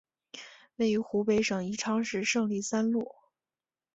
[0.77, 3.07] 位于湖北省宜昌市胜利三路。